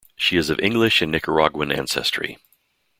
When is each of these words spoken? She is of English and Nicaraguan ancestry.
She 0.15 0.35
is 0.35 0.49
of 0.49 0.59
English 0.59 1.03
and 1.03 1.11
Nicaraguan 1.11 1.71
ancestry. 1.71 2.39